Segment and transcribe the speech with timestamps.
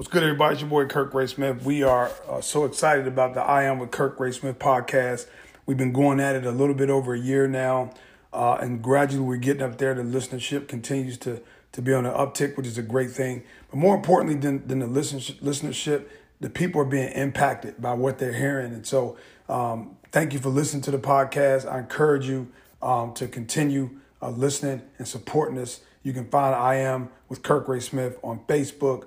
[0.00, 0.54] What's good, everybody?
[0.54, 1.62] It's your boy Kirk Ray Smith.
[1.62, 5.26] We are uh, so excited about the I Am with Kirk Ray Smith podcast.
[5.66, 7.92] We've been going at it a little bit over a year now,
[8.32, 9.92] uh, and gradually we're getting up there.
[9.92, 11.42] The listenership continues to
[11.72, 13.42] to be on an uptick, which is a great thing.
[13.70, 16.06] But more importantly than, than the listenership,
[16.40, 18.72] the people are being impacted by what they're hearing.
[18.72, 19.18] And so,
[19.50, 21.70] um, thank you for listening to the podcast.
[21.70, 23.90] I encourage you um, to continue
[24.22, 25.80] uh, listening and supporting us.
[26.02, 29.04] You can find I Am with Kirk Ray Smith on Facebook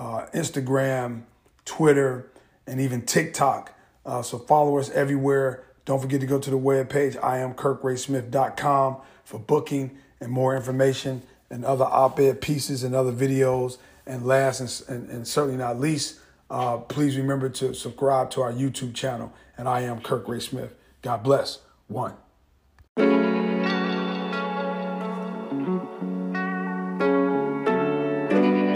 [0.00, 1.22] uh, Instagram,
[1.66, 2.26] Twitter,
[2.66, 3.74] and even TikTok.
[4.06, 5.62] Uh, so follow us everywhere.
[5.84, 11.84] Don't forget to go to the webpage, iamkirkraysmith.com for booking and more information and other
[11.84, 13.76] op-ed pieces and other videos.
[14.06, 18.52] And last and, and, and certainly not least, uh, please remember to subscribe to our
[18.52, 19.32] YouTube channel.
[19.58, 20.74] And I am Kirk Ray Smith.
[21.02, 21.58] God bless.
[21.88, 22.14] One.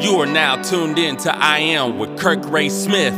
[0.05, 3.15] You are now tuned in to I Am with Kirk Ray Smith.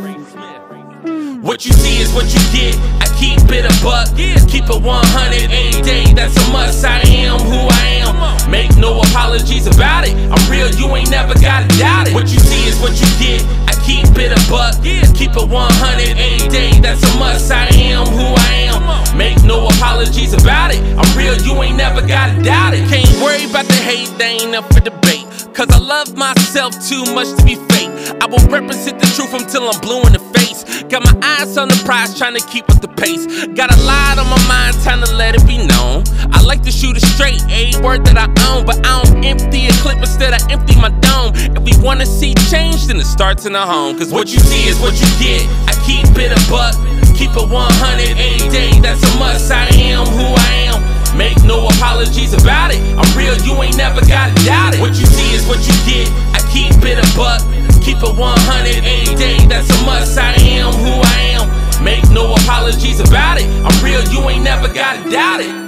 [1.43, 2.79] What you see is what you get.
[3.03, 6.15] I keep it a buck, keep it 100 any day.
[6.15, 6.85] That's a must.
[6.85, 8.51] I am who I am.
[8.53, 10.15] Make no apologies about it.
[10.31, 12.15] I'm real, you ain't never gotta doubt it.
[12.15, 13.43] What you see is what you get.
[13.67, 14.79] I keep it a buck,
[15.19, 16.79] keep it 100 any day.
[16.79, 17.51] That's a must.
[17.51, 19.19] I am who I am.
[19.19, 20.79] Make no apologies about it.
[20.95, 22.89] I'm real, you ain't never gotta doubt it.
[22.89, 25.16] Can't worry about the hate, they ain't up for debate.
[25.57, 27.89] Cause I love myself too much to be fake.
[28.21, 30.83] I will represent the truth until I'm blue in the face.
[30.83, 33.25] Got my eyes on the prize, trying to keep up the pace.
[33.57, 36.05] Got a lot on my mind, time to let it be known.
[36.29, 38.67] I like to shoot it straight, a word that I own.
[38.67, 41.33] But I don't empty a clip, instead I empty my dome.
[41.33, 43.97] If we wanna see change, then it starts in the home.
[43.97, 45.49] Cause what you see is what you get.
[45.65, 46.77] I keep it a buck,
[47.17, 48.79] keep it 100 any day.
[48.85, 49.51] That's a must.
[49.51, 50.96] I am who I am.
[51.17, 52.81] Make no apologies about it.
[52.93, 54.81] I'm real, you ain't never gotta doubt it.
[54.81, 56.13] What you see is what you get.
[56.37, 57.41] I keep it a buck,
[57.81, 59.39] keep it 100 any day.
[59.49, 60.19] That's a must.
[60.19, 61.83] I am who I am.
[61.83, 63.47] Make no apologies about it.
[63.65, 65.66] I'm real, you ain't never gotta doubt it.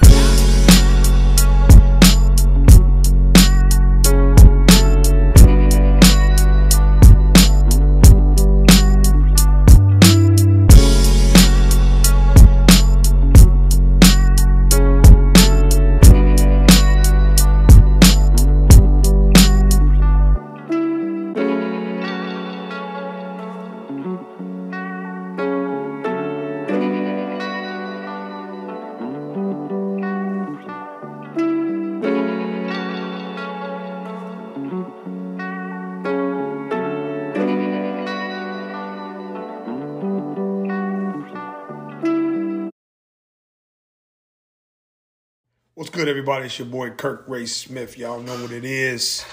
[45.99, 46.47] Good, everybody?
[46.47, 47.99] It's your boy Kirk Ray Smith.
[47.99, 49.25] Y'all know what it is.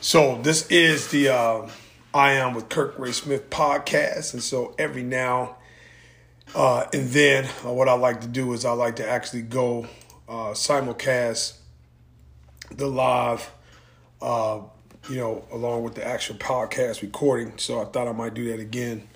[0.00, 1.70] So this is the uh,
[2.14, 5.56] I Am with Kirk Ray Smith podcast, and so every now
[6.54, 9.88] uh, and then, uh, what I like to do is I like to actually go
[10.26, 11.58] uh, simulcast
[12.70, 13.50] the live,
[14.22, 14.60] uh,
[15.10, 17.58] you know, along with the actual podcast recording.
[17.58, 19.06] So I thought I might do that again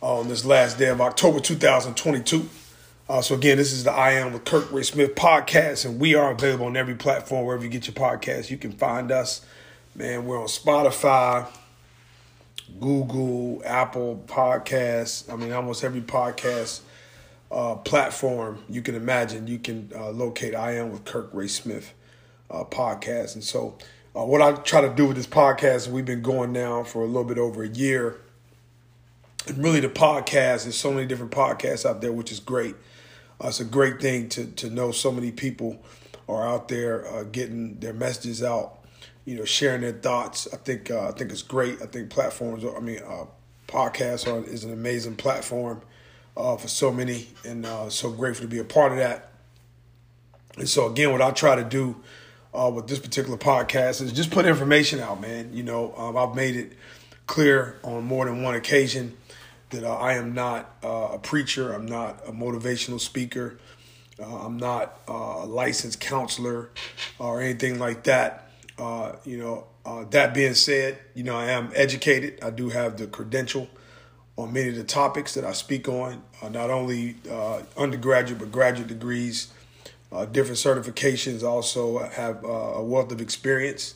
[0.00, 2.48] on this last day of October 2022.
[3.08, 6.16] Uh, so again, this is the I Am with Kirk Ray Smith podcast, and we
[6.16, 8.50] are available on every platform wherever you get your podcast.
[8.50, 9.46] You can find us,
[9.94, 10.24] man.
[10.26, 11.46] We're on Spotify,
[12.80, 15.32] Google, Apple Podcasts.
[15.32, 16.80] I mean, almost every podcast
[17.52, 19.46] uh, platform you can imagine.
[19.46, 21.94] You can uh, locate I Am with Kirk Ray Smith
[22.50, 23.78] uh, podcast, and so.
[24.16, 27.06] Uh, what I try to do with this podcast, we've been going now for a
[27.06, 28.16] little bit over a year.
[29.46, 32.76] And really, the podcast, there's so many different podcasts out there, which is great.
[33.42, 35.82] Uh, it's a great thing to to know so many people
[36.28, 38.78] are out there uh, getting their messages out,
[39.24, 40.48] you know, sharing their thoughts.
[40.52, 41.80] I think uh, I think it's great.
[41.82, 42.64] I think platforms.
[42.64, 43.26] Are, I mean, uh,
[43.68, 45.82] podcasts are is an amazing platform
[46.36, 49.32] uh, for so many, and uh, so grateful to be a part of that.
[50.56, 51.96] And so again, what I try to do
[52.54, 55.50] with this particular podcast is just put information out, man.
[55.52, 56.72] You know, um, I've made it
[57.26, 59.14] clear on more than one occasion
[59.70, 63.58] that uh, I am not uh, a preacher, I'm not a motivational speaker,
[64.20, 66.70] uh, I'm not uh, a licensed counselor
[67.18, 68.50] or anything like that.
[68.78, 72.38] Uh, you know, uh, that being said, you know, I am educated.
[72.42, 73.68] I do have the credential
[74.36, 77.16] on many of the topics that I speak on, not only
[77.76, 79.48] undergraduate but graduate degrees,
[80.32, 81.42] different certifications.
[81.42, 83.94] Also have a wealth of experience.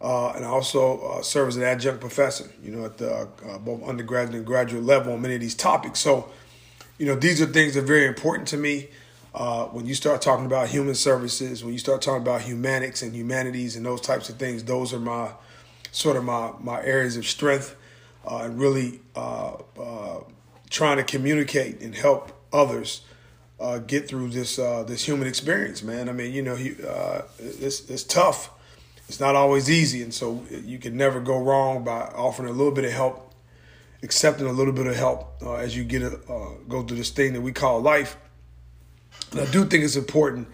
[0.00, 3.58] Uh, and I also uh, serve as an adjunct professor, you know, at the uh,
[3.58, 6.00] both undergraduate and graduate level on many of these topics.
[6.00, 6.28] So,
[6.98, 8.88] you know, these are things that are very important to me.
[9.34, 13.14] Uh, when you start talking about human services, when you start talking about humanics and
[13.14, 15.30] humanities and those types of things, those are my
[15.90, 17.76] sort of my my areas of strength.
[18.26, 20.20] uh, and really uh, uh,
[20.70, 23.02] trying to communicate and help others
[23.60, 26.08] uh, get through this this human experience, man.
[26.08, 28.50] I mean, you know, it's it's tough.
[29.08, 32.72] It's not always easy, and so you can never go wrong by offering a little
[32.72, 33.34] bit of help,
[34.02, 36.18] accepting a little bit of help as you get a,
[36.68, 38.16] go through this thing that we call life.
[39.32, 40.48] And I do think it's important.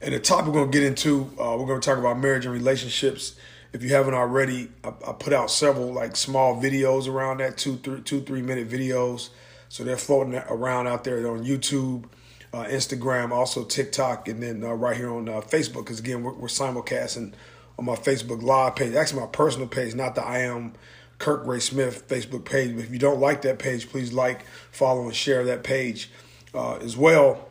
[0.00, 2.44] And the topic we're going to get into, uh, we're going to talk about marriage
[2.44, 3.36] and relationships.
[3.72, 7.76] If you haven't already, I, I, put out several like small videos around that, two,
[7.76, 9.28] three, two, three minute videos.
[9.68, 12.06] So they're floating around out there on YouTube,
[12.52, 15.84] uh, Instagram, also TikTok, and then uh, right here on uh, Facebook.
[15.84, 17.32] Because again, we're, we're simulcasting
[17.78, 20.74] on my Facebook Live page, actually my personal page, not the I am
[21.18, 22.74] Kirk Ray Smith Facebook page.
[22.74, 26.10] But if you don't like that page, please like, follow, and share that page
[26.54, 27.48] uh, as well.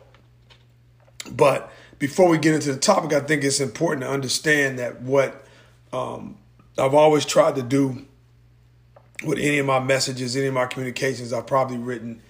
[1.30, 5.44] But before we get into the topic, I think it's important to understand that what
[5.92, 6.36] um,
[6.78, 8.06] I've always tried to do
[9.24, 12.20] with any of my messages, any of my communications, I've probably written,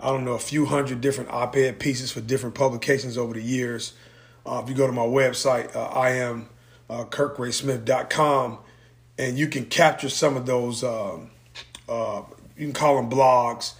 [0.00, 3.42] I don't know, a few hundred different op ed pieces for different publications over the
[3.42, 3.92] years.
[4.44, 6.48] Uh, if you go to my website, uh, I am
[6.88, 8.58] uh, kirkraysmith.com,
[9.18, 11.30] and you can capture some of those, um,
[11.88, 12.22] uh,
[12.56, 13.74] you can call them blogs,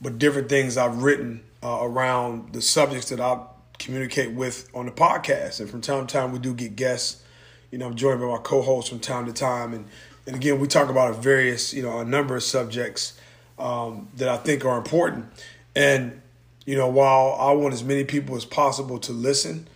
[0.00, 3.40] but different things I've written uh, around the subjects that I
[3.78, 5.60] communicate with on the podcast.
[5.60, 7.22] And from time to time, we do get guests.
[7.70, 9.86] You know, I'm joined by my co-hosts from time to time, and
[10.26, 13.18] and again, we talk about a various, you know, a number of subjects
[13.58, 15.26] um, that I think are important.
[15.74, 16.20] And
[16.66, 19.66] you know, while I want as many people as possible to listen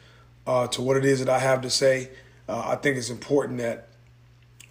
[0.46, 2.10] uh, to what it is that I have to say,
[2.48, 3.88] uh, I think it's important that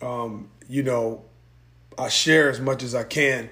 [0.01, 1.23] um, you know
[1.97, 3.49] I share as much as I can.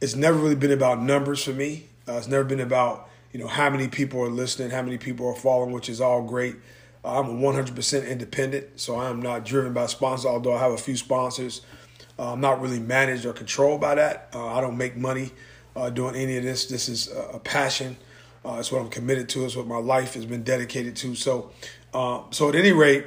[0.00, 1.86] It's never really been about numbers for me.
[2.08, 5.26] Uh, it's never been about you know how many people are listening, how many people
[5.26, 6.56] are following, which is all great.
[7.04, 10.26] Uh, I'm 100% independent, so I am not driven by sponsors.
[10.26, 11.62] Although I have a few sponsors,
[12.18, 14.28] uh, I'm not really managed or controlled by that.
[14.34, 15.30] Uh, I don't make money
[15.94, 16.66] doing any of this.
[16.66, 17.96] This is a, passion.
[18.44, 19.46] It's what I'm committed to.
[19.46, 21.14] It's what my life has been dedicated to.
[21.14, 21.52] So,
[21.94, 23.06] so at any rate,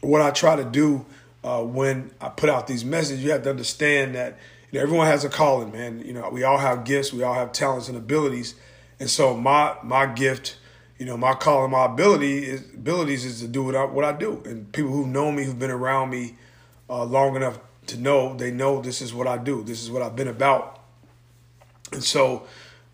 [0.00, 1.04] what I try to do
[1.42, 4.38] when I put out these messages, you have to understand that
[4.70, 6.00] you know, everyone has a calling, man.
[6.04, 8.54] You know, we all have gifts, we all have talents and abilities
[9.00, 10.58] and so my my gift,
[10.98, 14.12] you know, my calling, my ability is abilities is to do what I what I
[14.12, 14.42] do.
[14.44, 16.36] And people who know me, who've been around me
[16.88, 19.64] uh, long enough to know, they know this is what I do.
[19.64, 20.80] This is what I've been about.
[21.92, 22.46] And so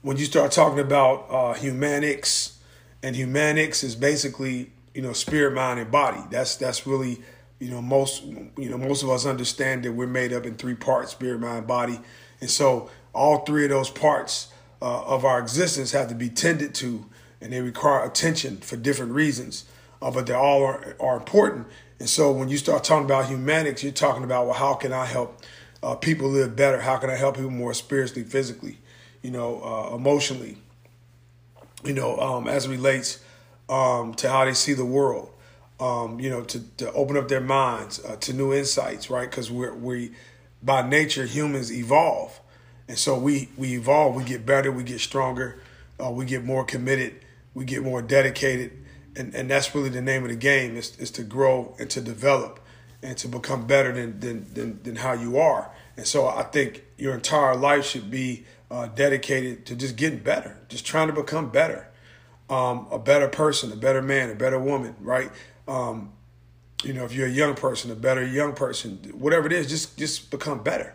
[0.02, 2.54] when you start talking about uh, humanics,
[3.02, 6.20] and humanics is basically you know spirit, mind, and body.
[6.30, 7.20] That's that's really
[7.58, 10.74] you know most you know most of us understand that we're made up in three
[10.74, 12.00] parts: spirit, mind, body.
[12.40, 14.48] And so all three of those parts
[14.80, 17.04] uh, of our existence have to be tended to,
[17.42, 19.66] and they require attention for different reasons,
[20.00, 21.66] uh, but they all are, are important.
[22.00, 25.06] And so when you start talking about humanics, you're talking about, well, how can I
[25.06, 25.42] help
[25.82, 26.80] uh, people live better?
[26.80, 28.78] How can I help people more spiritually, physically,
[29.22, 30.58] you know, uh, emotionally,
[31.84, 33.20] you know, um, as it relates
[33.68, 35.30] um, to how they see the world,
[35.80, 39.28] um, you know, to, to open up their minds uh, to new insights, right?
[39.30, 40.12] Because we're, we,
[40.62, 42.40] by nature, humans evolve.
[42.88, 45.60] And so we we evolve, we get better, we get stronger,
[46.02, 48.70] uh, we get more committed, we get more dedicated,
[49.16, 52.00] and and that's really the name of the game is is to grow and to
[52.00, 52.60] develop
[53.02, 55.72] and to become better than than than, than how you are.
[55.96, 60.58] And so I think your entire life should be uh, dedicated to just getting better,
[60.68, 61.88] just trying to become better,
[62.48, 65.30] um, a better person, a better man, a better woman, right?
[65.66, 66.12] Um,
[66.84, 69.98] you know, if you're a young person, a better young person, whatever it is, just
[69.98, 70.94] just become better.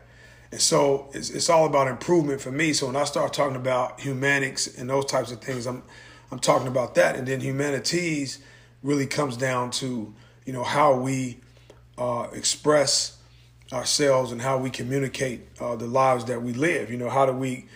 [0.52, 2.74] And so it's, it's all about improvement for me.
[2.74, 5.84] So when I start talking about humanics and those types of things, I'm
[6.32, 7.16] I'm talking about that.
[7.16, 8.40] And then humanities
[8.84, 10.14] really comes down to
[10.46, 11.40] you know how we
[11.98, 13.18] uh, express
[13.74, 16.92] ourselves and how we communicate uh, the lives that we live.
[16.92, 17.68] You know, how do we,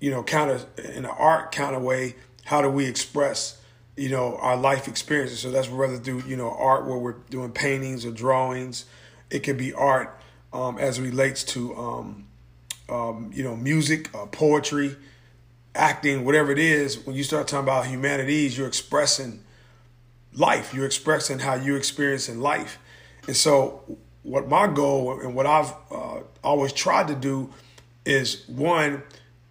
[0.00, 2.16] you know, kind of in an art kind of way,
[2.48, 3.60] how do we express,
[3.94, 5.40] you know, our life experiences?
[5.40, 8.86] So that's whether through you know art where we're doing paintings or drawings.
[9.28, 10.18] It could be art
[10.54, 12.26] um, as it relates to um,
[12.88, 14.96] um, you know music, uh, poetry,
[15.74, 17.04] acting, whatever it is.
[17.06, 19.44] When you start talking about humanities, you're expressing
[20.32, 20.72] life.
[20.72, 22.78] You're expressing how you experience in life.
[23.26, 27.52] And so, what my goal and what I've uh, always tried to do
[28.06, 29.02] is one,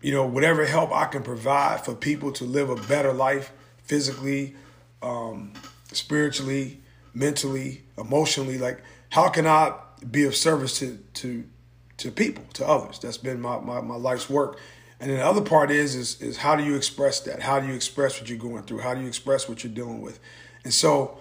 [0.02, 3.52] you know, whatever help I can provide for people to live a better life
[3.84, 4.56] physically,
[5.02, 5.54] um,
[5.92, 6.82] spiritually,
[7.14, 8.58] mentally, emotionally.
[8.58, 9.74] Like, how can I
[10.12, 11.46] be of service to to
[11.98, 13.00] to people, to others.
[13.00, 14.60] That's been my, my, my life's work.
[15.00, 17.42] And then the other part is, is is how do you express that?
[17.42, 18.80] How do you express what you're going through?
[18.80, 20.20] How do you express what you're dealing with?
[20.64, 21.20] And so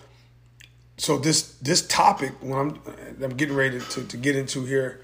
[0.97, 2.81] so this this topic when I'm
[3.23, 5.03] I'm getting ready to, to get into here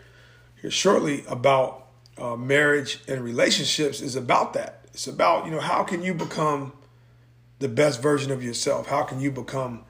[0.61, 1.82] here shortly about
[2.23, 4.85] uh, marriage and relationships is about that.
[4.95, 6.73] It's about, you know, how can you become
[7.59, 8.87] the best version of yourself?
[8.87, 9.85] How can you become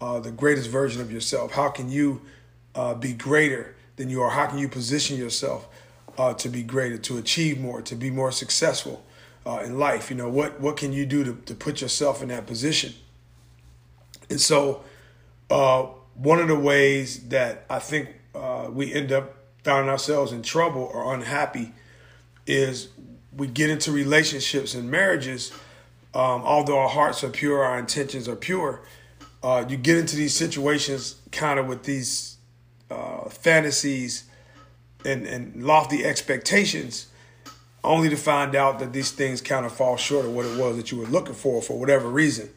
[0.00, 1.50] uh, the greatest version of yourself?
[1.52, 2.22] How can you
[2.76, 4.30] uh, be greater than you are?
[4.30, 5.66] How can you position yourself
[6.16, 9.04] uh, to be greater, to achieve more, to be more successful
[9.44, 10.10] uh, in life?
[10.10, 12.94] You know, what, what can you do to, to put yourself in that position?
[14.30, 14.84] And so,
[15.50, 18.10] uh, one of the ways that I think
[18.70, 21.72] we end up finding ourselves in trouble or unhappy
[22.46, 22.88] is
[23.36, 25.52] we get into relationships and marriages.
[26.14, 28.82] Um, although our hearts are pure, our intentions are pure.
[29.42, 32.36] Uh, you get into these situations kind of with these
[32.90, 34.24] uh, fantasies
[35.04, 37.08] and, and lofty expectations,
[37.82, 40.76] only to find out that these things kind of fall short of what it was
[40.76, 42.48] that you were looking for for whatever reason.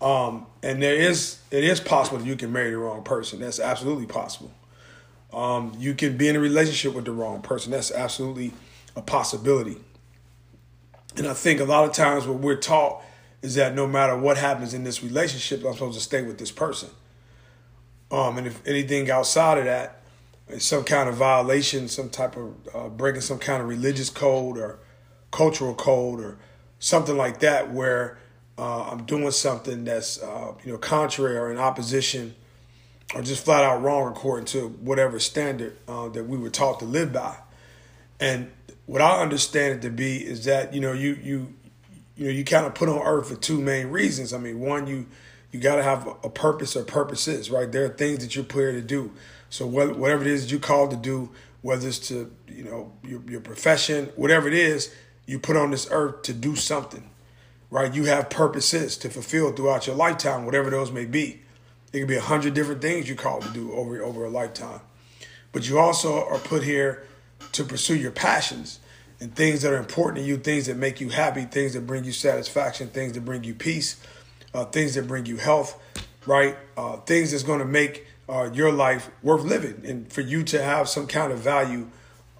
[0.00, 3.40] Um, and there is it is possible that you can marry the wrong person.
[3.40, 4.52] That's absolutely possible.
[5.32, 7.72] Um, you can be in a relationship with the wrong person.
[7.72, 8.52] That's absolutely
[8.94, 9.76] a possibility.
[11.16, 13.02] And I think a lot of times what we're taught
[13.42, 16.50] is that no matter what happens in this relationship, I'm supposed to stay with this
[16.50, 16.90] person.
[18.10, 20.02] Um, and if anything outside of that
[20.48, 24.58] is some kind of violation, some type of uh, breaking some kind of religious code
[24.58, 24.78] or
[25.30, 26.38] cultural code or
[26.78, 28.18] something like that, where
[28.58, 32.34] uh, I'm doing something that's uh, you know contrary or in opposition
[33.14, 36.84] or just flat out wrong according to whatever standard uh, that we were taught to
[36.84, 37.36] live by.
[38.18, 38.50] And
[38.86, 41.54] what I understand it to be is that you know you you
[42.16, 44.32] you know you kind of put on earth for two main reasons.
[44.32, 45.06] I mean, one you
[45.52, 47.70] you got to have a purpose or purposes, right?
[47.70, 49.12] There are things that you're put here to do.
[49.48, 51.30] So whatever it is that you called to do,
[51.62, 54.94] whether it's to you know your your profession, whatever it is,
[55.26, 57.10] you put on this earth to do something,
[57.70, 57.92] right?
[57.92, 61.42] You have purposes to fulfill throughout your lifetime, whatever those may be.
[61.96, 64.80] It could be a hundred different things you're called to do over over a lifetime,
[65.50, 67.06] but you also are put here
[67.52, 68.80] to pursue your passions
[69.18, 72.04] and things that are important to you, things that make you happy, things that bring
[72.04, 73.98] you satisfaction, things that bring you peace,
[74.52, 75.80] uh, things that bring you health,
[76.26, 76.58] right?
[76.76, 80.62] Uh, things that's going to make uh, your life worth living and for you to
[80.62, 81.88] have some kind of value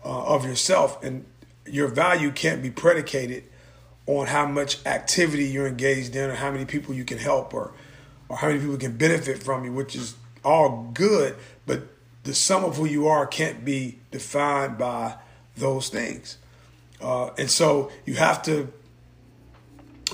[0.04, 1.02] uh, of yourself.
[1.02, 1.24] And
[1.64, 3.44] your value can't be predicated
[4.06, 7.72] on how much activity you're engaged in or how many people you can help or,
[8.28, 11.36] or how many people can benefit from you, which is all good.
[11.66, 11.82] But
[12.24, 15.16] the sum of who you are can't be defined by
[15.56, 16.38] those things.
[17.00, 18.72] Uh, and so you have to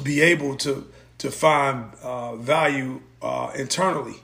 [0.02, 0.86] be able to
[1.18, 4.16] to find uh, value uh, internally,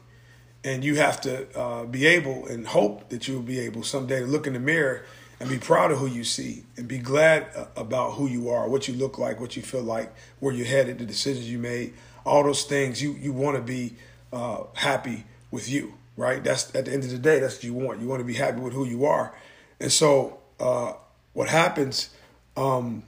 [0.65, 4.19] and you have to uh, be able and hope that you will be able someday
[4.19, 5.05] to look in the mirror
[5.39, 8.69] and be proud of who you see and be glad uh, about who you are,
[8.69, 11.95] what you look like, what you feel like, where you're headed, the decisions you made,
[12.25, 13.03] all those things.
[13.03, 13.95] You you want to be
[14.33, 16.43] uh, happy with you right?
[16.43, 18.01] That's at the end of the day, that's what you want.
[18.01, 19.33] You want to be happy with who you are.
[19.81, 20.95] And so, uh,
[21.33, 22.11] what happens
[22.57, 23.05] um,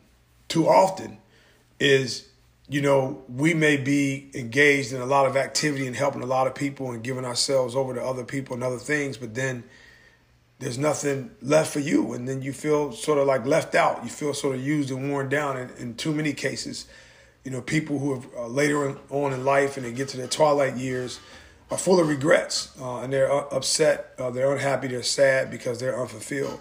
[0.49, 1.19] too often
[1.81, 2.29] is,
[2.69, 6.47] you know, we may be engaged in a lot of activity and helping a lot
[6.47, 9.65] of people and giving ourselves over to other people and other things, but then
[10.61, 12.13] there's nothing left for you.
[12.13, 14.05] And then you feel sort of like left out.
[14.05, 16.87] You feel sort of used and worn down in, in too many cases.
[17.45, 20.29] You know, people who have uh, later on in life and they get to their
[20.29, 21.21] twilight years
[21.71, 25.99] are full of regrets uh, and they're upset, uh, they're unhappy, they're sad because they're
[25.99, 26.61] unfulfilled.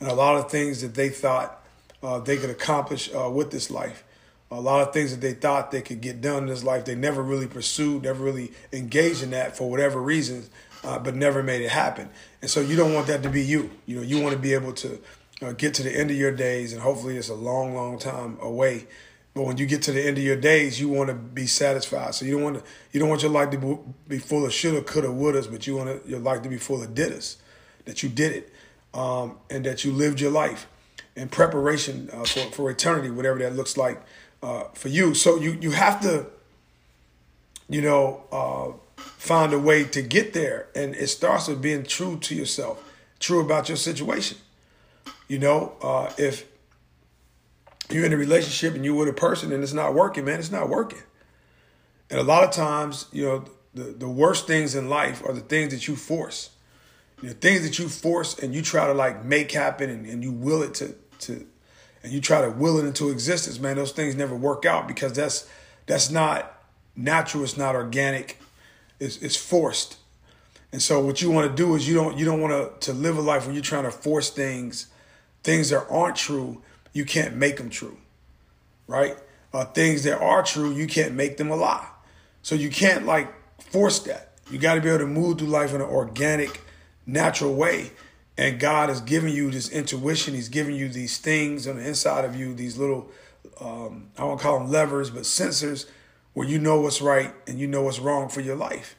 [0.00, 1.62] And a lot of things that they thought
[2.02, 4.04] uh, they could accomplish uh, with this life,
[4.50, 6.94] a lot of things that they thought they could get done in this life, they
[6.94, 10.50] never really pursued, never really engaged in that for whatever reasons,
[10.84, 12.08] uh, but never made it happen.
[12.42, 13.70] And so you don't want that to be you.
[13.86, 15.00] You know, you want to be able to
[15.42, 18.36] uh, get to the end of your days, and hopefully it's a long, long time
[18.40, 18.86] away
[19.34, 22.14] but when you get to the end of your days, you want to be satisfied.
[22.14, 24.82] So you don't want to you don't want your life to be full of shoulda,
[24.82, 27.36] coulda, wouldas, but you want your life to be full of diddas,
[27.84, 28.52] that you did it,
[28.94, 30.68] um, and that you lived your life
[31.16, 34.00] in preparation uh, for for eternity, whatever that looks like
[34.40, 35.14] uh, for you.
[35.14, 36.26] So you you have to,
[37.68, 42.18] you know, uh, find a way to get there, and it starts with being true
[42.18, 42.88] to yourself,
[43.18, 44.38] true about your situation.
[45.26, 46.46] You know, uh, if
[47.90, 50.50] you're in a relationship and you're with a person and it's not working, man, it's
[50.50, 51.02] not working.
[52.10, 55.40] And a lot of times, you know, the, the worst things in life are the
[55.40, 56.50] things that you force.
[57.22, 60.32] The things that you force and you try to like make happen and, and you
[60.32, 61.46] will it to to
[62.02, 65.14] and you try to will it into existence, man, those things never work out because
[65.14, 65.48] that's
[65.86, 66.62] that's not
[66.94, 68.38] natural, it's not organic,
[69.00, 69.96] it's it's forced.
[70.70, 72.98] And so what you want to do is you don't you don't want to to
[72.98, 74.88] live a life where you're trying to force things,
[75.42, 76.62] things that aren't true
[76.94, 77.98] you can't make them true,
[78.86, 79.18] right?
[79.52, 81.86] Uh, things that are true, you can't make them a lie.
[82.40, 83.28] So you can't like
[83.60, 84.32] force that.
[84.50, 86.62] You got to be able to move through life in an organic,
[87.06, 87.90] natural way.
[88.36, 90.34] and God has given you this intuition.
[90.34, 93.08] He's giving you these things on the inside of you, these little,
[93.60, 95.86] um, I won't call them levers, but sensors
[96.32, 98.96] where you know what's right and you know what's wrong for your life.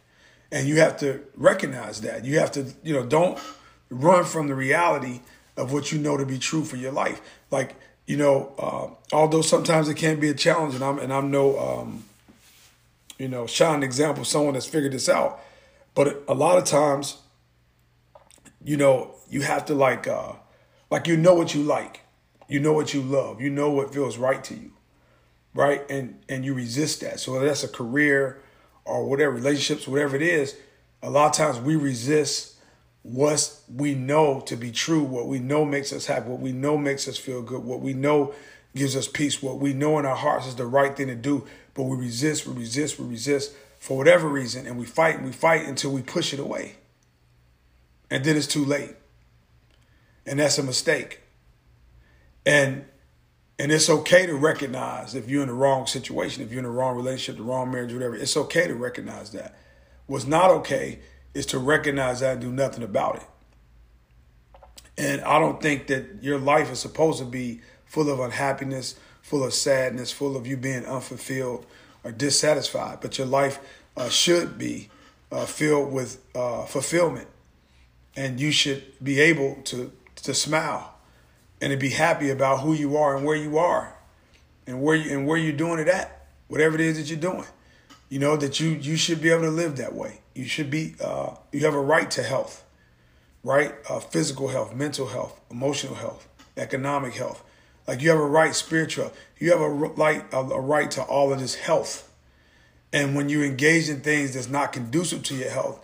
[0.51, 2.23] And you have to recognize that.
[2.23, 3.37] You have to, you know, don't
[3.89, 5.19] run from the reality
[5.57, 7.19] of what you know to be true for your life.
[7.51, 7.75] Like,
[8.05, 11.57] you know, uh, although sometimes it can be a challenge, and I'm and I'm no,
[11.59, 12.05] um,
[13.17, 15.39] you know, shining example, someone that's figured this out.
[15.95, 17.17] But a lot of times,
[18.63, 20.33] you know, you have to like, uh,
[20.91, 22.01] like you know what you like,
[22.47, 24.71] you know what you love, you know what feels right to you,
[25.53, 25.81] right?
[25.89, 27.19] And and you resist that.
[27.19, 28.41] So that's a career
[28.83, 30.55] or whatever relationships, whatever it is.
[31.01, 32.54] A lot of times we resist
[33.05, 36.75] what we know to be true, what we know makes us happy, what we know
[36.75, 38.33] makes us feel good, what we know
[38.75, 41.45] gives us peace, what we know in our hearts is the right thing to do,
[41.75, 45.31] but we resist, we resist, we resist for whatever reason, and we fight and we
[45.31, 46.77] fight until we push it away.
[48.09, 48.95] And then it's too late.
[50.25, 51.21] And that's a mistake.
[52.43, 52.85] And
[53.59, 56.71] and it's okay to recognize if you're in the wrong situation, if you're in the
[56.71, 59.55] wrong relationship, the wrong marriage, whatever, it's okay to recognize that.
[60.07, 60.99] What's not okay
[61.35, 63.23] is to recognize that and do nothing about it.
[64.97, 69.43] And I don't think that your life is supposed to be full of unhappiness, full
[69.43, 71.65] of sadness, full of you being unfulfilled
[72.03, 72.99] or dissatisfied.
[73.01, 73.59] But your life
[73.97, 74.89] uh, should be
[75.31, 77.27] uh, filled with uh, fulfillment,
[78.15, 79.91] and you should be able to
[80.23, 80.95] to smile
[81.61, 83.97] and to be happy about who you are and where you are,
[84.65, 87.47] and where you, and where you're doing it at, whatever it is that you're doing.
[88.07, 90.21] You know that you you should be able to live that way.
[90.35, 92.63] You should be uh, you have a right to health,
[93.43, 93.73] right?
[93.89, 96.27] Uh, physical health, mental health, emotional health,
[96.57, 97.41] economic health.
[97.87, 99.13] Like you have a right spiritual.
[99.39, 102.11] You have a right a, a right to all of this health.
[102.91, 105.83] And when you engage in things that's not conducive to your health,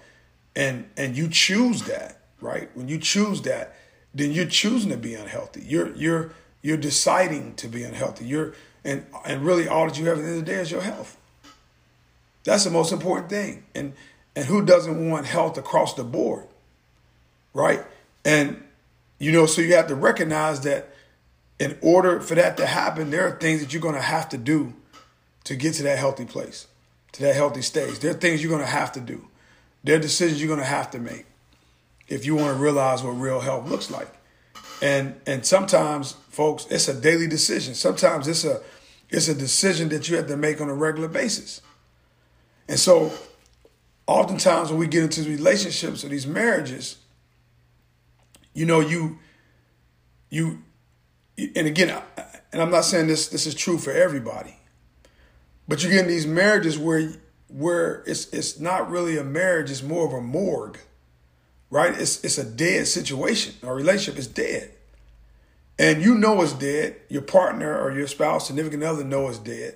[0.55, 2.69] and and you choose that, right?
[2.73, 3.75] When you choose that,
[4.13, 5.61] then you're choosing to be unhealthy.
[5.61, 8.25] You're you're you're deciding to be unhealthy.
[8.25, 8.53] You're
[8.83, 10.81] and and really all that you have at the end of the day is your
[10.81, 11.17] health.
[12.43, 13.63] That's the most important thing.
[13.75, 13.93] And
[14.35, 16.47] and who doesn't want health across the board?
[17.53, 17.83] Right?
[18.23, 18.63] And
[19.19, 20.89] you know, so you have to recognize that
[21.59, 24.37] in order for that to happen, there are things that you're going to have to
[24.37, 24.73] do
[25.43, 26.65] to get to that healthy place,
[27.11, 27.99] to that healthy stage.
[27.99, 29.27] There are things you're going to have to do.
[29.83, 31.25] There are decisions you're going to have to make
[32.07, 34.07] if you want to realize what real health looks like.
[34.81, 37.75] And and sometimes, folks, it's a daily decision.
[37.75, 38.61] Sometimes it's a
[39.09, 41.61] it's a decision that you have to make on a regular basis.
[42.67, 43.11] And so
[44.11, 46.97] oftentimes when we get into relationships or these marriages,
[48.53, 49.19] you know, you,
[50.29, 50.63] you,
[51.55, 52.01] and again,
[52.51, 54.57] and I'm not saying this this is true for everybody,
[55.67, 57.13] but you get in these marriages where
[57.47, 60.77] where it's it's not really a marriage, it's more of a morgue,
[61.69, 61.93] right?
[61.97, 63.55] It's it's a dead situation.
[63.63, 64.71] Our relationship is dead,
[65.79, 66.97] and you know it's dead.
[67.07, 69.75] Your partner or your spouse, significant other, know it's dead,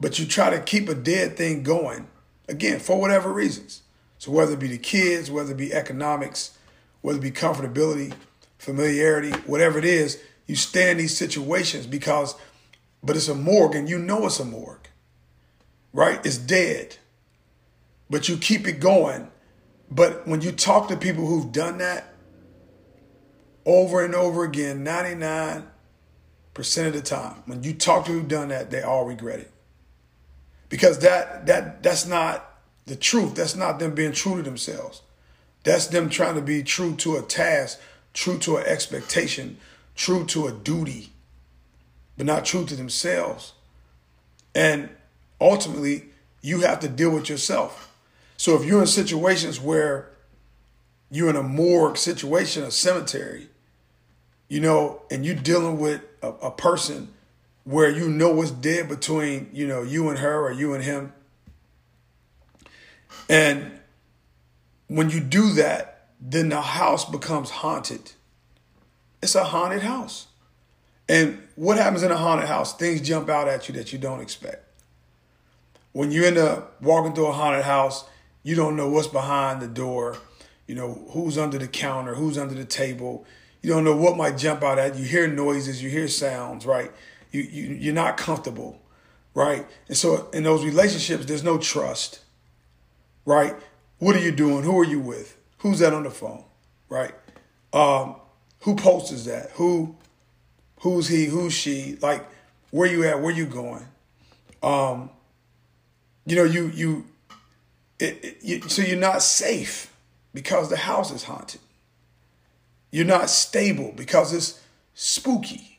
[0.00, 2.06] but you try to keep a dead thing going
[2.48, 3.82] Again, for whatever reasons.
[4.18, 6.56] So whether it be the kids, whether it be economics,
[7.00, 8.14] whether it be comfortability,
[8.58, 12.34] familiarity, whatever it is, you stay in these situations because,
[13.02, 14.88] but it's a morgue and you know it's a morgue,
[15.92, 16.24] right?
[16.24, 16.96] It's dead,
[18.10, 19.28] but you keep it going.
[19.90, 22.14] But when you talk to people who've done that
[23.64, 25.64] over and over again, 99%
[26.54, 29.51] of the time, when you talk to who've done that, they all regret it
[30.72, 32.50] because that that that's not
[32.86, 33.34] the truth.
[33.34, 35.02] That's not them being true to themselves.
[35.64, 37.78] That's them trying to be true to a task,
[38.14, 39.58] true to an expectation,
[39.94, 41.10] true to a duty,
[42.16, 43.52] but not true to themselves.
[44.54, 44.88] And
[45.38, 46.06] ultimately,
[46.40, 47.94] you have to deal with yourself.
[48.38, 50.08] So if you're in situations where
[51.10, 53.50] you're in a morgue situation, a cemetery,
[54.48, 57.12] you know, and you're dealing with a, a person
[57.64, 61.12] where you know what's dead between you know you and her or you and him.
[63.28, 63.78] And
[64.88, 65.88] when you do that
[66.24, 68.12] then the house becomes haunted.
[69.20, 70.28] It's a haunted house.
[71.08, 72.76] And what happens in a haunted house?
[72.76, 74.64] Things jump out at you that you don't expect.
[75.90, 78.04] When you end up walking through a haunted house
[78.42, 80.16] you don't know what's behind the door.
[80.66, 82.14] You know who's under the counter?
[82.14, 83.24] Who's under the table?
[83.62, 85.02] You don't know what might jump out at you.
[85.02, 86.90] You hear noises, you hear sounds, right?
[87.32, 88.80] You, you you're not comfortable,
[89.34, 89.66] right?
[89.88, 92.20] And so in those relationships, there's no trust,
[93.26, 93.54] right?
[93.98, 94.64] What are you doing?
[94.64, 95.36] Who are you with?
[95.58, 96.44] Who's that on the phone,
[96.88, 97.14] right?
[97.72, 98.16] Um,
[98.60, 99.50] who posts that?
[99.54, 99.96] Who,
[100.80, 101.26] who's he?
[101.26, 101.96] Who's she?
[102.02, 102.26] Like,
[102.70, 103.20] where you at?
[103.22, 103.86] Where you going?
[104.62, 105.10] Um,
[106.26, 107.06] you know, you you,
[107.98, 109.92] it, it, you so you're not safe
[110.34, 111.60] because the house is haunted.
[112.92, 114.60] you're not stable because it's
[114.94, 115.71] spooky.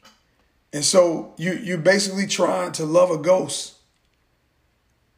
[0.73, 3.75] And so you you're basically trying to love a ghost.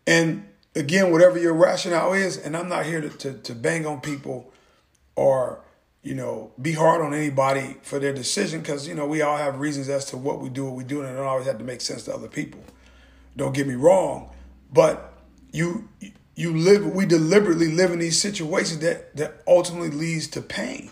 [0.05, 4.01] And again, whatever your rationale is, and I'm not here to, to, to bang on
[4.01, 4.53] people
[5.15, 5.65] or
[6.05, 9.59] you know, be hard on anybody for their decision because, you know, we all have
[9.59, 11.63] reasons as to what we do, what we do, and it don't always have to
[11.63, 12.61] make sense to other people.
[13.35, 14.29] Don't get me wrong,
[14.71, 15.13] but
[15.51, 15.89] you
[16.35, 20.91] you live we deliberately live in these situations that that ultimately leads to pain.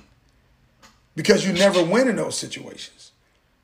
[1.16, 3.12] Because you never win in those situations.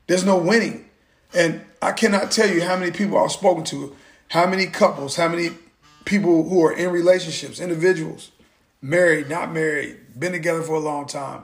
[0.06, 0.89] There's no winning.
[1.34, 3.96] And I cannot tell you how many people I've spoken to,
[4.30, 5.52] how many couples, how many
[6.06, 8.32] people who are in relationships, individuals,
[8.82, 11.44] married, not married, been together for a long time,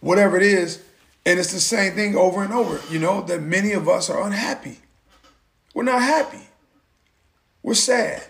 [0.00, 0.82] whatever it is.
[1.26, 4.22] And it's the same thing over and over, you know, that many of us are
[4.26, 4.78] unhappy.
[5.72, 6.48] We're not happy.
[7.62, 8.22] We're sad,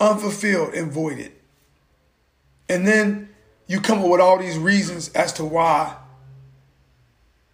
[0.00, 1.32] unfulfilled, and voided.
[2.68, 3.28] And then
[3.66, 5.96] you come up with all these reasons as to why,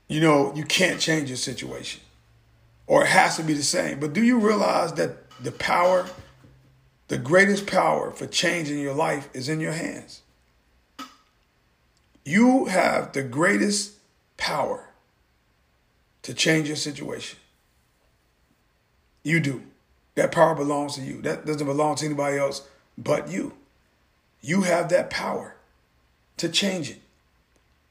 [0.09, 2.04] you know, you can't change your situation
[2.87, 4.01] or it has to be the same.
[4.01, 6.07] But do you realize that the power,
[7.09, 10.23] the greatest power for changing your life is in your hands?
[12.25, 13.95] You have the greatest
[14.37, 14.89] power
[16.23, 17.39] to change your situation.
[19.23, 19.63] You do.
[20.15, 21.21] That power belongs to you.
[21.23, 22.67] That doesn't belong to anybody else
[22.97, 23.55] but you.
[24.41, 25.57] You have that power
[26.37, 27.01] to change it.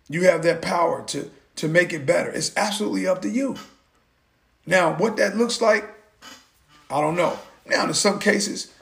[0.09, 2.29] You have that power to, to make it better.
[2.29, 3.57] It's absolutely up to you.
[4.65, 5.89] Now, what that looks like,
[6.89, 7.37] I don't know.
[7.65, 8.73] Now, in some cases,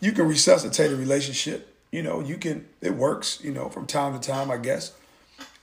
[0.00, 1.74] you can resuscitate a relationship.
[1.90, 4.92] You know, you can, it works, you know, from time to time, I guess.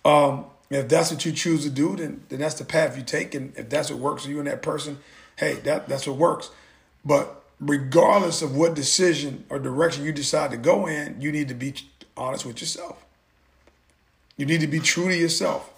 [0.03, 3.33] Um, if that's what you choose to do, then, then that's the path you take.
[3.33, 4.99] And if that's what works for you and that person,
[5.37, 6.49] hey, that, that's what works.
[7.05, 11.53] But regardless of what decision or direction you decide to go in, you need to
[11.53, 11.73] be
[12.15, 13.03] honest with yourself.
[14.35, 15.71] You need to be true to yourself.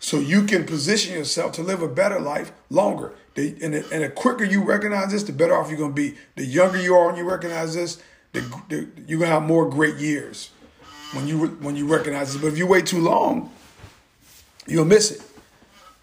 [0.00, 3.12] So you can position yourself to live a better life longer.
[3.36, 6.16] and, the, and the quicker you recognize this, the better off you're going to be.
[6.36, 9.68] The younger you are when you recognize this, the, the, you're going to have more
[9.68, 10.50] great years
[11.12, 12.40] when you when you recognize this.
[12.40, 13.52] But if you wait too long,
[14.66, 15.22] you'll miss it.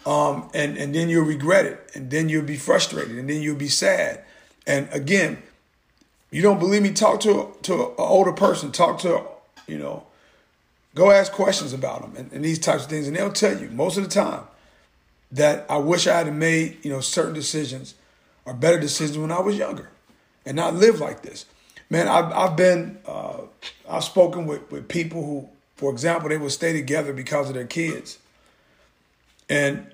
[0.06, 1.90] Um, and, and then you'll regret it.
[1.94, 3.18] And then you'll be frustrated.
[3.18, 4.22] And then you'll be sad.
[4.66, 5.42] And again,
[6.30, 8.70] you don't believe me, talk to, to an older person.
[8.70, 9.22] Talk to,
[9.66, 10.06] you know,
[10.94, 13.06] go ask questions about them and, and these types of things.
[13.06, 14.44] And they'll tell you most of the time
[15.32, 17.94] that I wish I had made, you know, certain decisions
[18.44, 19.90] or better decisions when I was younger
[20.46, 21.46] and not live like this.
[21.90, 23.42] Man, I've, I've been, uh,
[23.88, 27.66] I've spoken with, with people who, for example, they will stay together because of their
[27.66, 28.18] kids.
[29.48, 29.92] And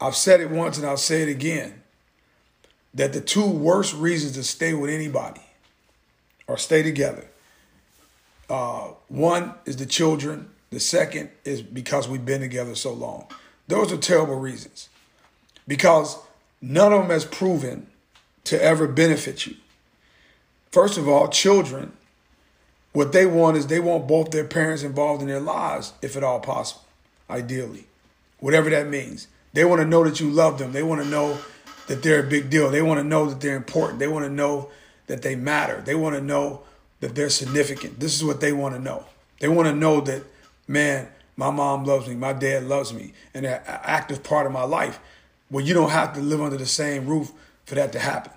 [0.00, 1.82] I've said it once and I'll say it again
[2.94, 5.42] that the two worst reasons to stay with anybody
[6.46, 7.26] or stay together
[8.48, 13.26] uh, one is the children, the second is because we've been together so long.
[13.68, 14.88] Those are terrible reasons
[15.66, 16.18] because
[16.60, 17.86] none of them has proven
[18.44, 19.56] to ever benefit you.
[20.70, 21.92] First of all, children,
[22.92, 26.24] what they want is they want both their parents involved in their lives, if at
[26.24, 26.84] all possible,
[27.30, 27.86] ideally,
[28.40, 29.28] whatever that means.
[29.52, 30.72] They want to know that you love them.
[30.72, 31.38] They want to know
[31.86, 32.70] that they're a big deal.
[32.70, 33.98] They want to know that they're important.
[33.98, 34.70] They want to know
[35.06, 35.82] that they matter.
[35.84, 36.62] They want to know
[37.00, 38.00] that they're significant.
[38.00, 39.04] This is what they want to know.
[39.40, 40.22] They want to know that,
[40.66, 44.52] man, my mom loves me, my dad loves me, and they're an active part of
[44.52, 45.00] my life.
[45.50, 47.32] Well, you don't have to live under the same roof
[47.64, 48.32] for that to happen.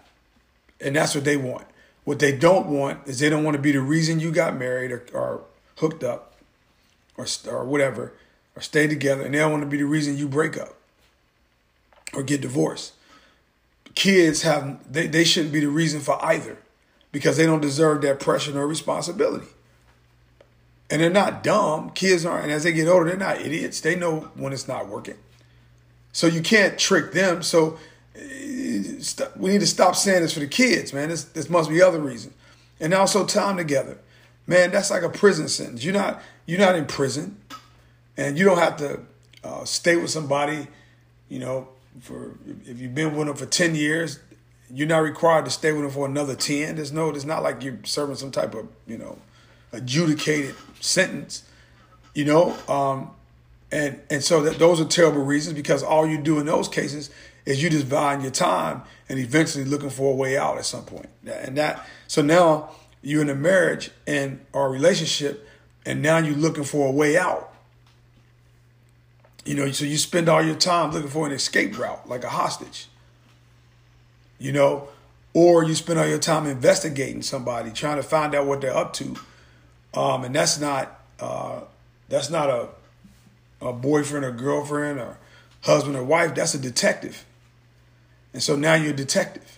[0.82, 1.66] And that's what they want.
[2.04, 4.92] What they don't want is they don't want to be the reason you got married
[4.92, 5.42] or, or
[5.78, 6.36] hooked up
[7.18, 8.14] or, or whatever
[8.56, 9.24] or stay together.
[9.24, 10.76] And they don't want to be the reason you break up
[12.14, 12.94] or get divorced.
[13.94, 16.58] Kids have, they, they shouldn't be the reason for either
[17.18, 19.48] because they don't deserve that pressure nor responsibility.
[20.88, 21.90] And they're not dumb.
[21.90, 23.82] Kids aren't, and as they get older, they're not idiots.
[23.82, 25.16] They know when it's not working.
[26.14, 27.42] So you can't trick them.
[27.42, 27.80] So
[28.16, 31.10] we need to stop saying this for the kids, man.
[31.10, 32.36] This, this must be other reasons.
[32.80, 33.98] And also time together.
[34.46, 35.84] Man, that's like a prison sentence.
[35.84, 37.42] You're not you're not in prison,
[38.16, 39.00] and you don't have to
[39.44, 40.68] uh, stay with somebody.
[41.30, 41.68] You know,
[42.00, 44.20] for if you've been with them for ten years,
[44.74, 46.76] you're not required to stay with them for another ten.
[46.76, 47.10] There's no.
[47.10, 49.18] It's not like you're serving some type of you know
[49.72, 51.44] adjudicated sentence.
[52.14, 53.12] You know, um,
[53.72, 57.10] and and so that those are terrible reasons because all you do in those cases
[57.46, 60.84] is you just buying your time and eventually looking for a way out at some
[60.84, 61.10] point.
[61.26, 65.48] And that so now you're in a marriage and a relationship,
[65.86, 67.54] and now you're looking for a way out.
[69.46, 72.30] You know, so you spend all your time looking for an escape route, like a
[72.30, 72.88] hostage.
[74.40, 74.90] You know,
[75.34, 78.94] or you spend all your time investigating somebody, trying to find out what they're up
[78.94, 79.16] to,
[79.94, 81.62] um, and that's not uh,
[82.10, 82.70] that's not a
[83.62, 85.18] a boyfriend or girlfriend or
[85.62, 87.26] husband or wife, that's a detective.
[88.34, 89.58] And so now you're a detective.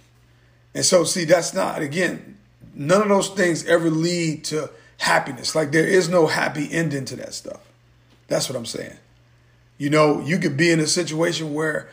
[0.74, 2.38] And so, see, that's not, again,
[2.74, 5.56] none of those things ever lead to happiness.
[5.56, 7.62] Like there is no happy ending to that stuff.
[8.28, 8.98] That's what I'm saying.
[9.78, 11.90] You know, you could be in a situation where,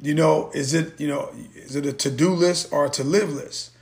[0.00, 3.72] you know, is it, you know, is it a to-do list or a to-live list?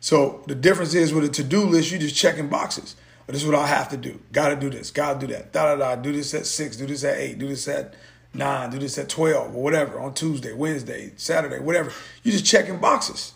[0.00, 2.96] So the difference is with a to-do list, you're just checking boxes.
[3.26, 4.18] This is what I have to do.
[4.32, 4.90] Got to do this.
[4.90, 5.52] Got to do that.
[5.52, 6.00] Da da da.
[6.00, 6.78] Do this at six.
[6.78, 7.38] Do this at eight.
[7.38, 7.92] Do this at
[8.32, 8.70] nine.
[8.70, 11.92] Do this at twelve or whatever on Tuesday, Wednesday, Saturday, whatever.
[12.22, 13.34] You're just checking boxes.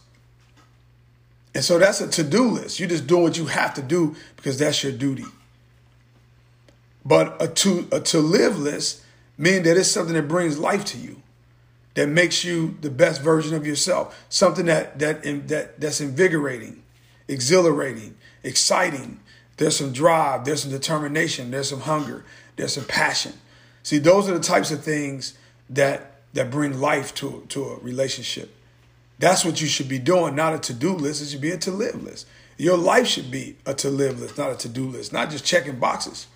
[1.55, 2.81] And so that's a to-do list.
[2.81, 5.27] You're just doing what you have to do because that's your duty.
[7.05, 9.03] But a to a to live list
[9.37, 11.22] means that it's something that brings life to you,
[11.95, 16.83] that makes you the best version of yourself, something that that that that's invigorating,
[17.29, 19.21] exhilarating, exciting.
[19.59, 22.25] There's some drive, there's some determination, there's some hunger,
[22.57, 23.35] there's some passion.
[23.83, 25.37] See, those are the types of things
[25.69, 28.55] that that bring life to to a relationship.
[29.19, 31.23] That's what you should be doing, not a to-do list.
[31.23, 32.27] It should be a to-live list.
[32.57, 36.27] Your life should be a to-live list, not a to-do list, not just checking boxes.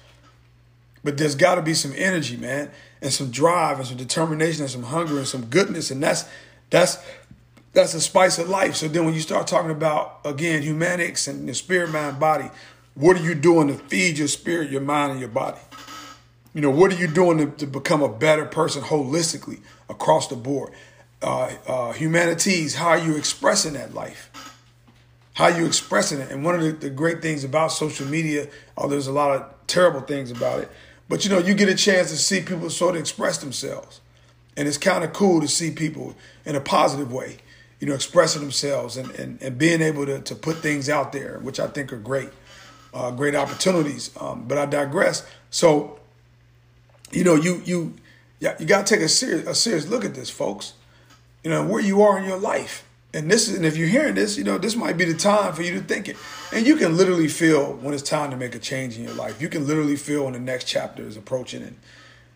[1.02, 2.70] But there's got to be some energy, man,
[3.02, 6.24] and some drive, and some determination, and some hunger, and some goodness, and that's
[6.70, 6.98] that's
[7.72, 8.76] that's the spice of life.
[8.76, 12.50] So then, when you start talking about again humanics and the spirit, mind, body,
[12.94, 15.60] what are you doing to feed your spirit, your mind, and your body?
[16.54, 20.36] You know, what are you doing to, to become a better person holistically across the
[20.36, 20.72] board?
[21.20, 24.30] Uh, uh, humanities, how are you expressing that life?
[25.34, 26.30] How are you expressing it?
[26.30, 29.66] And one of the, the great things about social media, oh, there's a lot of
[29.66, 30.70] terrible things about it,
[31.08, 34.00] but you know, you get a chance to see people sort of express themselves.
[34.56, 36.14] And it's kind of cool to see people
[36.44, 37.38] in a positive way,
[37.78, 41.38] you know, expressing themselves and, and, and being able to, to put things out there,
[41.40, 42.30] which I think are great,
[42.94, 44.10] uh, great opportunities.
[44.18, 45.26] Um, but I digress.
[45.50, 46.00] So,
[47.12, 47.94] you know, you you
[48.40, 50.72] yeah, you got to take a serious a serious look at this, folks.
[51.44, 52.85] You know where you are in your life.
[53.16, 55.54] And this is, and if you're hearing this, you know, this might be the time
[55.54, 56.16] for you to think it.
[56.52, 59.40] And you can literally feel when it's time to make a change in your life.
[59.40, 61.76] You can literally feel when the next chapter is approaching and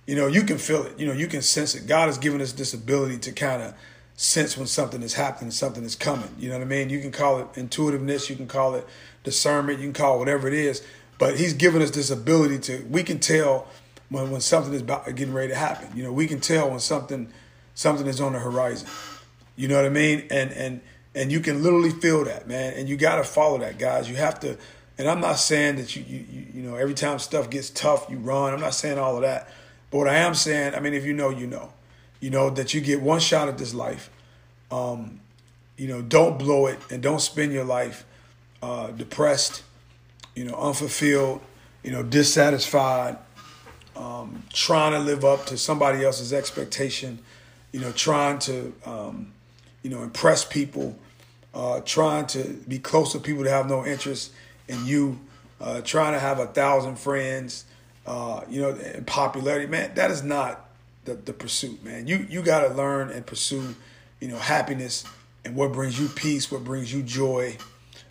[0.07, 0.99] you know, you can feel it.
[0.99, 1.87] You know, you can sense it.
[1.87, 3.75] God has given us this ability to kind of
[4.17, 6.35] sense when something is happening, something is coming.
[6.39, 6.91] You know what I mean?
[6.91, 8.87] You can call it intuitiveness, you can call it
[9.23, 10.83] discernment, you can call it whatever it is.
[11.19, 13.69] But he's given us this ability to we can tell
[14.09, 15.95] when, when something is about getting ready to happen.
[15.95, 17.31] You know, we can tell when something
[17.75, 18.89] something is on the horizon.
[19.61, 20.27] You know what I mean?
[20.31, 20.81] And and
[21.15, 22.73] and you can literally feel that, man.
[22.73, 24.09] And you got to follow that, guys.
[24.09, 24.57] You have to.
[24.97, 28.17] And I'm not saying that you, you you know every time stuff gets tough you
[28.17, 28.55] run.
[28.55, 29.51] I'm not saying all of that.
[29.91, 31.75] But what I am saying, I mean, if you know, you know,
[32.21, 34.09] you know that you get one shot at this life.
[34.71, 35.21] Um,
[35.77, 38.07] you know, don't blow it and don't spend your life
[38.63, 39.63] uh, depressed,
[40.35, 41.43] you know, unfulfilled,
[41.83, 43.19] you know, dissatisfied,
[43.95, 47.19] um, trying to live up to somebody else's expectation,
[47.73, 49.33] you know, trying to um,
[49.83, 50.97] you know, impress people,
[51.55, 54.33] uh, trying to be close to people that have no interest
[54.69, 55.19] in you,
[55.61, 57.65] uh, trying to have a thousand friends,
[58.07, 60.69] uh, you know, popularity, man, that is not
[61.05, 62.07] the, the pursuit, man.
[62.07, 63.75] You you got to learn and pursue,
[64.21, 65.05] you know, happiness
[65.45, 67.57] and what brings you peace, what brings you joy.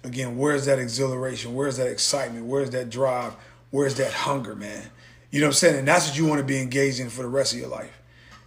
[0.03, 1.53] Again, where's that exhilaration?
[1.53, 2.45] Where's that excitement?
[2.45, 3.33] Where's that drive?
[3.71, 4.89] Where's that hunger, man?
[5.29, 5.79] You know what I'm saying?
[5.79, 7.95] And that's what you want to be engaged in for the rest of your life.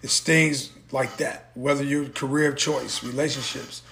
[0.03, 3.83] It's things like that, whether your career of choice, relationships,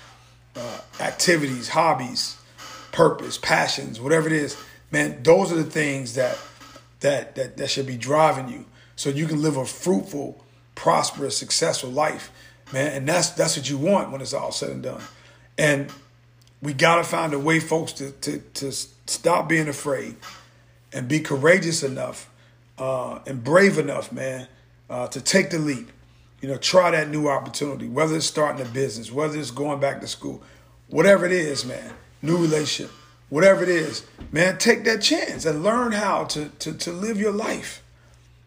[0.56, 2.36] uh, activities, hobbies,
[2.92, 4.56] purpose, passions, whatever it is,
[4.90, 6.38] man, those are the things that
[7.00, 11.90] that that that should be driving you, so you can live a fruitful, prosperous, successful
[11.90, 12.30] life,
[12.72, 12.92] man.
[12.92, 15.02] And that's that's what you want when it's all said and done.
[15.56, 15.90] And
[16.60, 20.16] we gotta find a way, folks, to to to stop being afraid
[20.92, 22.28] and be courageous enough
[22.78, 24.48] uh, and brave enough, man,
[24.88, 25.90] uh, to take the leap
[26.40, 30.00] you know, try that new opportunity, whether it's starting a business, whether it's going back
[30.00, 30.42] to school,
[30.88, 32.90] whatever it is, man, new relationship,
[33.28, 37.32] whatever it is, man, take that chance and learn how to, to, to live your
[37.32, 37.82] life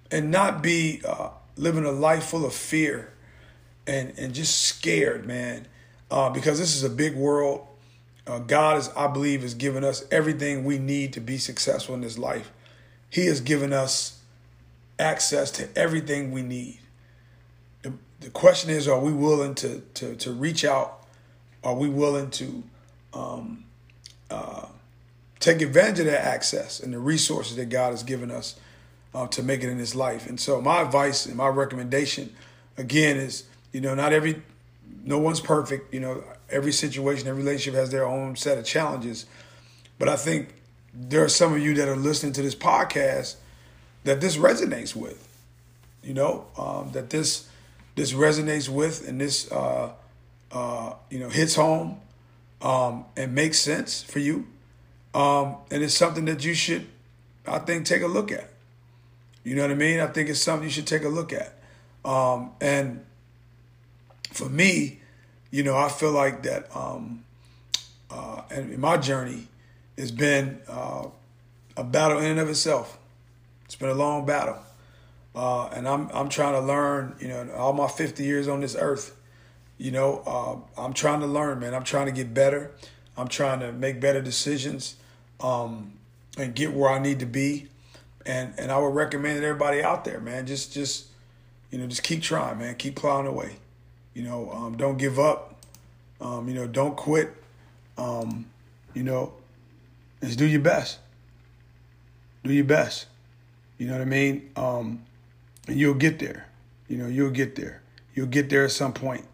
[0.10, 3.14] and not be uh, living a life full of fear
[3.86, 5.68] and, and just scared, man,
[6.10, 7.68] uh, because this is a big world.
[8.26, 12.02] Uh, God is, I believe, has given us everything we need to be successful in
[12.02, 12.52] this life.
[13.10, 14.20] He has given us
[14.98, 16.80] access to everything we need
[18.24, 21.06] the question is, are we willing to to to reach out?
[21.64, 22.64] Are we willing to
[23.14, 23.66] um,
[24.30, 24.68] uh,
[25.40, 28.56] take advantage of that access and the resources that God has given us
[29.14, 30.28] uh, to make it in this life?
[30.28, 32.34] And so, my advice and my recommendation,
[32.78, 34.42] again, is you know, not every,
[35.04, 35.94] no one's perfect.
[35.94, 39.26] You know, every situation, every relationship has their own set of challenges.
[40.00, 40.54] But I think
[40.94, 43.36] there are some of you that are listening to this podcast
[44.04, 45.28] that this resonates with
[46.04, 47.48] you know, um, that this
[47.96, 49.92] this resonates with and this uh,
[50.52, 52.00] uh, you know hits home
[52.62, 54.48] um, and makes sense for you,
[55.14, 56.88] um, and it's something that you should,
[57.48, 58.50] I think, take a look at.
[59.44, 60.00] You know what I mean?
[60.00, 61.54] I think it's something you should take a look at.
[62.06, 63.04] Um, and
[64.32, 65.00] for me,
[65.52, 67.24] you know, I feel like that, um,
[68.10, 69.48] uh, and my journey
[69.98, 71.08] has been uh,
[71.78, 72.98] a battle in and of itself.
[73.66, 74.58] It's been a long battle,
[75.36, 77.16] uh, and I'm I'm trying to learn.
[77.20, 79.16] You know, all my 50 years on this earth,
[79.78, 81.74] you know, uh, I'm trying to learn, man.
[81.74, 82.72] I'm trying to get better.
[83.18, 84.96] I'm trying to make better decisions
[85.40, 85.94] um,
[86.38, 87.68] and get where I need to be.
[88.26, 91.08] And and I would recommend that everybody out there, man, just just
[91.72, 92.76] you know, just keep trying, man.
[92.76, 93.58] Keep plowing away.
[94.14, 95.56] You know, um, don't give up.
[96.22, 97.34] Um, you know, don't quit.
[97.98, 98.46] Um,
[98.94, 99.34] you know,
[100.24, 101.00] just do your best.
[102.44, 103.08] Do your best.
[103.78, 104.52] You know what I mean?
[104.56, 105.04] Um,
[105.68, 106.48] and you'll get there.
[106.88, 107.82] You know, you'll get there.
[108.14, 109.26] You'll get there at some point.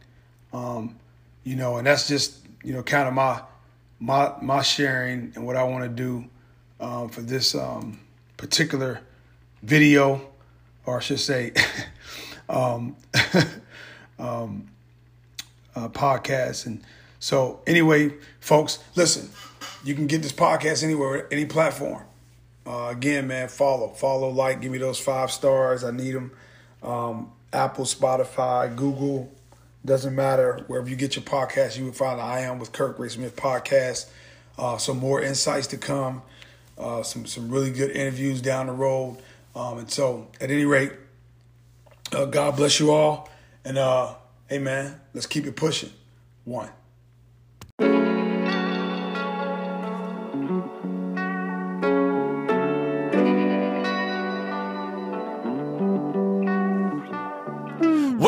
[0.53, 0.97] Um,
[1.43, 3.41] you know, and that's just you know kind of my
[3.99, 6.25] my my sharing and what I want to do
[6.79, 7.99] um, for this um,
[8.37, 9.01] particular
[9.63, 10.21] video,
[10.85, 11.51] or I should say,
[12.49, 12.95] um,
[14.19, 14.69] um,
[15.75, 16.65] uh, podcast.
[16.65, 16.81] And
[17.19, 19.29] so, anyway, folks, listen,
[19.83, 22.03] you can get this podcast anywhere, any platform.
[22.65, 25.83] Uh, again, man, follow, follow, like, give me those five stars.
[25.83, 26.31] I need them.
[26.83, 29.31] Um, Apple, Spotify, Google,
[29.83, 30.63] doesn't matter.
[30.67, 34.09] Wherever you get your podcast, you will find I Am with Kirk Ray Smith podcast.
[34.57, 36.21] Uh, some more insights to come
[36.79, 39.17] uh, some some really good interviews down the road.
[39.55, 40.93] Um, and so, at any rate,
[42.13, 43.29] uh, God bless you all.
[43.65, 44.15] And uh,
[44.47, 45.91] hey, man, let's keep it pushing.
[46.45, 46.69] One.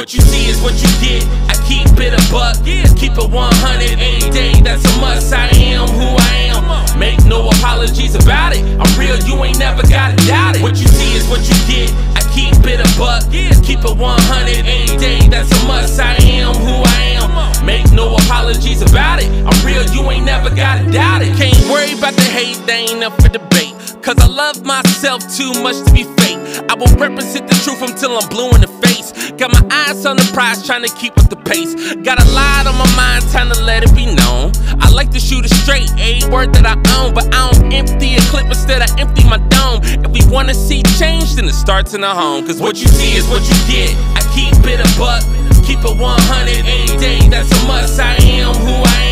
[0.01, 1.21] What you see is what you get.
[1.45, 4.59] I keep it a buck, Yeah, keep it 100 any day.
[4.59, 5.31] That's a must.
[5.31, 6.97] I am who I am.
[6.97, 8.65] Make no apologies about it.
[8.81, 10.63] I'm real, you ain't never gotta doubt it.
[10.63, 11.93] What you see is what you get.
[12.17, 15.29] I keep it a buck, Yeah, keep it 100 any day.
[15.29, 15.99] That's a must.
[15.99, 17.63] I am who I am.
[17.63, 19.29] Make no apologies about it.
[19.29, 21.37] I'm real, you ain't never gotta doubt it.
[21.37, 23.60] Can't worry about the hate, they ain't up for debate.
[24.01, 26.41] Cause I love myself too much to be fake.
[26.69, 29.13] I will represent the truth until I'm blue in the face.
[29.37, 31.75] Got my eyes on the prize, trying to keep with the pace.
[32.01, 34.53] Got a lot on my mind, time to let it be known.
[34.81, 37.13] I like to shoot it straight, a word that I own.
[37.13, 39.85] But I don't empty a clip, instead I empty my dome.
[40.01, 42.45] If we wanna see change, then it starts in the home.
[42.47, 43.93] Cause what you see is what you get.
[44.17, 45.21] I keep it a buck,
[45.61, 47.21] keep it 100 any day.
[47.29, 47.99] That's a must.
[47.99, 49.10] I am who I am.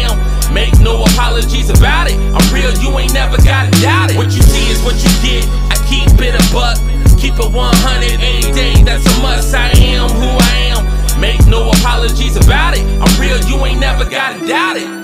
[0.52, 2.18] Make no apologies about it.
[2.18, 4.18] I'm real, you ain't never gotta doubt it.
[4.18, 5.46] What you see is what you get.
[5.70, 6.78] I keep it a buck,
[7.18, 8.82] keep it 100 any day.
[8.84, 9.54] That's a must.
[9.54, 11.20] I am who I am.
[11.20, 12.84] Make no apologies about it.
[12.84, 14.99] I'm real, you ain't never gotta doubt it.